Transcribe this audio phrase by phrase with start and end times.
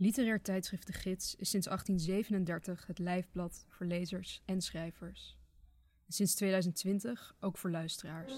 [0.00, 5.38] Literair tijdschrift De Gids is sinds 1837 het lijfblad voor lezers en schrijvers.
[6.06, 8.32] En sinds 2020 ook voor luisteraars.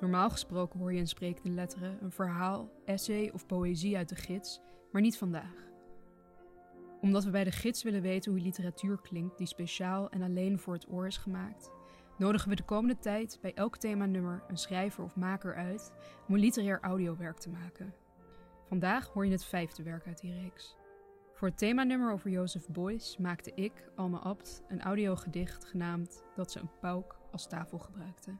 [0.00, 4.60] Normaal gesproken hoor je in sprekende letteren een verhaal, essay of poëzie uit de gids,
[4.92, 5.68] maar niet vandaag.
[7.00, 10.74] Omdat we bij de gids willen weten hoe literatuur klinkt die speciaal en alleen voor
[10.74, 11.70] het oor is gemaakt,
[12.16, 15.92] nodigen we de komende tijd bij elk themanummer een schrijver of maker uit
[16.28, 17.94] om een literair audiowerk te maken.
[18.68, 20.76] Vandaag hoor je het vijfde werk uit die reeks.
[21.32, 26.60] Voor het themanummer over Jozef Beuys maakte ik, Alma Abt, een audiogedicht genaamd Dat ze
[26.60, 28.36] een pauk als tafel gebruikte.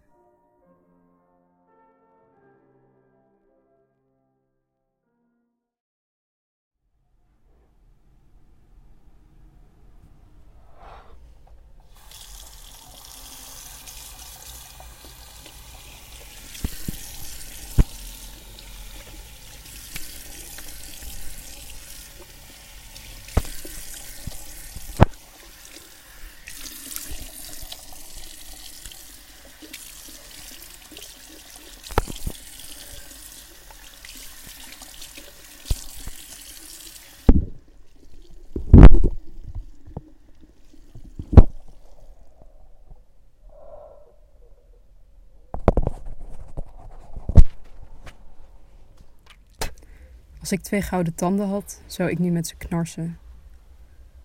[50.44, 53.18] Als ik twee gouden tanden had, zou ik nu met ze knarsen.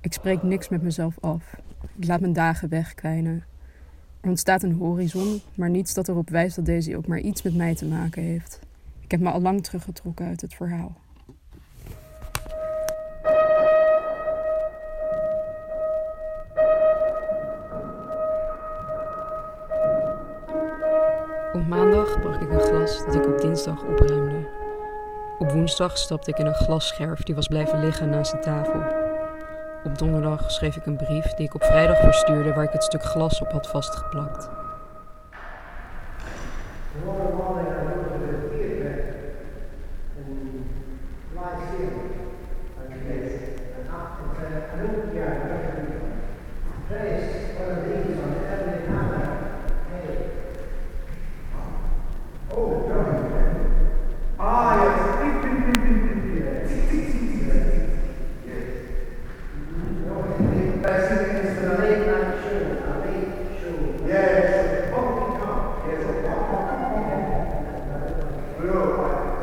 [0.01, 1.55] Ik spreek niks met mezelf af.
[1.97, 3.43] Ik laat mijn dagen wegkwijnen.
[4.21, 7.55] Er ontstaat een horizon, maar niets dat erop wijst dat deze ook maar iets met
[7.55, 8.59] mij te maken heeft.
[8.99, 10.97] Ik heb me al lang teruggetrokken uit het verhaal.
[21.53, 24.58] Op maandag brak ik een glas dat ik op dinsdag opruimde.
[25.39, 28.81] Op woensdag stapte ik in een glasscherf die was blijven liggen naast de tafel.
[29.83, 33.03] Op donderdag schreef ik een brief die ik op vrijdag verstuurde waar ik het stuk
[33.03, 34.49] glas op had vastgeplakt.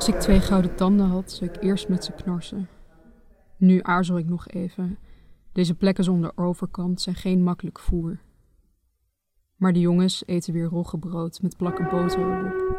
[0.07, 2.69] Als ik twee gouden tanden had, zou ik eerst met ze knarsen.
[3.57, 4.99] Nu aarzel ik nog even.
[5.53, 8.19] Deze plekken zonder overkant zijn geen makkelijk voer.
[9.57, 12.79] Maar de jongens eten weer roggebrood met plakken boter erop.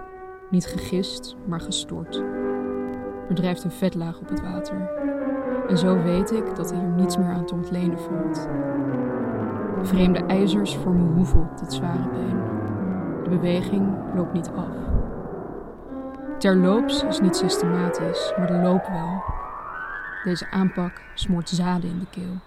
[0.51, 2.15] Niet gegist, maar gestort.
[3.29, 4.89] Er drijft een vetlaag op het water.
[5.67, 8.47] En zo weet ik dat er hier niets meer aan te ontlenen valt.
[9.81, 12.41] Vreemde ijzers vormen hoeven op dit zware been.
[13.23, 14.96] De beweging loopt niet af.
[16.37, 19.23] Terloops is niet systematisch, maar de loop wel.
[20.23, 22.39] Deze aanpak smoort zaden in de keel.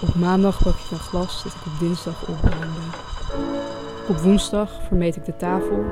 [0.00, 3.05] Op maandag brak ik een glas dat ik op dinsdag opruimde.
[4.08, 5.84] Op woensdag vermeed ik de tafel,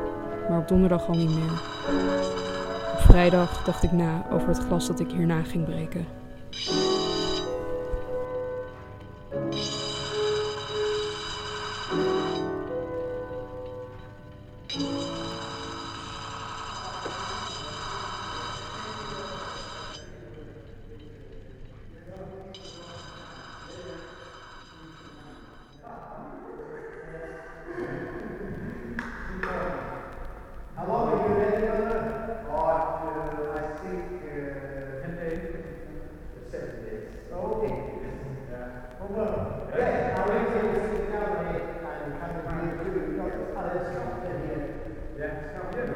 [0.48, 1.62] maar op donderdag al niet meer.
[2.92, 6.06] Op vrijdag dacht ik na over het glas dat ik hierna ging breken.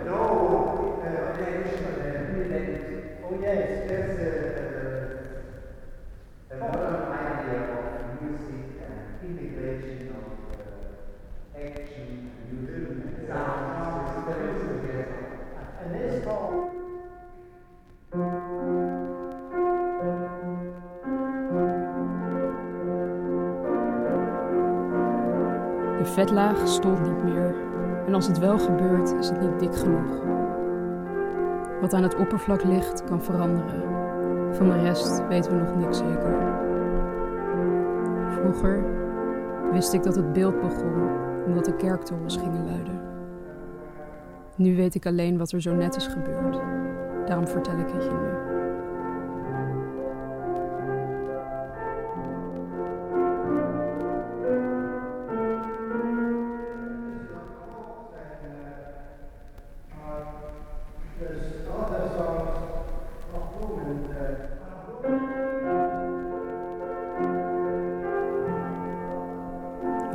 [0.04, 1.18] No, uh,
[3.24, 4.17] oh yes, there's
[26.18, 27.54] vetlaag stolt niet meer.
[28.06, 30.22] En als het wel gebeurt, is het niet dik genoeg.
[31.80, 33.82] Wat aan het oppervlak ligt, kan veranderen.
[34.54, 36.36] Van de rest weten we nog niks zeker.
[38.28, 38.84] Vroeger
[39.72, 41.08] wist ik dat het beeld begon
[41.46, 43.00] omdat de kerktorens gingen luiden.
[44.56, 46.58] Nu weet ik alleen wat er zo net is gebeurd.
[47.26, 48.57] Daarom vertel ik het je nu.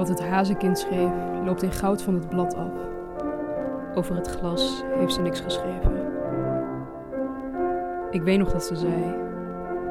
[0.03, 1.11] Wat het hazenkind schreef,
[1.43, 2.71] loopt in goud van het blad af.
[3.95, 5.91] Over het glas heeft ze niks geschreven.
[8.11, 9.15] Ik weet nog dat ze zei: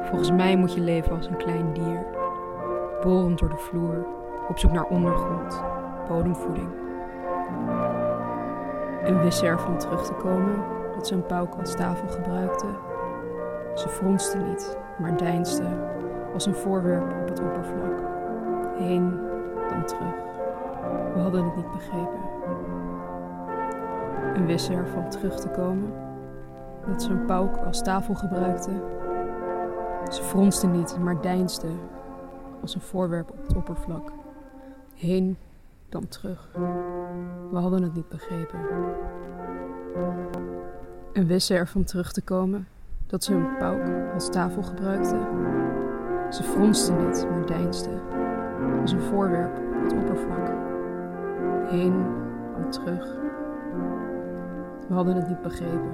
[0.01, 2.05] Volgens mij moet je leven als een klein dier,
[3.01, 4.05] borend door de vloer,
[4.49, 5.63] op zoek naar ondergrond,
[6.07, 6.69] bodemvoeding.
[9.03, 10.63] En wist ze ervan terug te komen
[10.95, 12.67] dat ze een pauk als tafel gebruikte.
[13.73, 15.67] Ze fronste niet, maar deinsde
[16.33, 18.01] als een voorwerp op het oppervlak.
[18.77, 19.31] Heen,
[19.81, 20.13] terug.
[21.13, 22.19] We hadden het niet begrepen.
[24.33, 25.93] En wist ze ervan terug te komen
[26.87, 28.71] dat ze een pauk als tafel gebruikte.
[30.09, 31.67] Ze fronste niet, maar deinsde
[32.61, 34.11] als een voorwerp op het oppervlak.
[34.95, 35.37] Heen,
[35.89, 36.49] dan terug.
[37.51, 38.59] We hadden het niet begrepen.
[41.13, 42.67] En wist ze ervan terug te komen
[43.07, 45.19] dat ze een pauk als tafel gebruikte.
[46.29, 48.22] Ze fronste niet, maar deinsde
[48.81, 50.51] als een voorwerp op het oppervlak.
[51.69, 52.05] Heen,
[52.59, 53.07] dan terug.
[54.87, 55.91] We hadden het niet begrepen.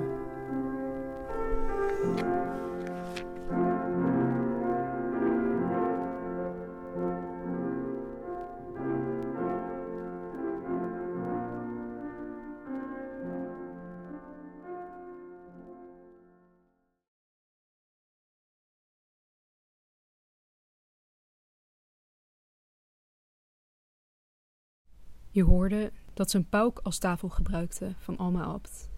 [25.40, 28.90] Je hoorde dat ze een pauk als tafel gebruikte van Alma Abt.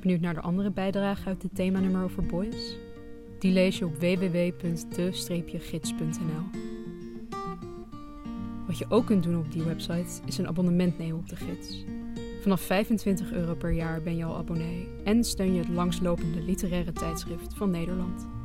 [0.00, 2.76] Benieuwd naar de andere bijdrage uit het themanummer over boys?
[3.38, 5.00] Die lees je op www.de-gids.nl.
[8.66, 11.84] Wat je ook kunt doen op die website is een abonnement nemen op de gids.
[12.42, 16.92] Vanaf 25 euro per jaar ben je al abonnee en steun je het langslopende literaire
[16.92, 18.37] tijdschrift van Nederland.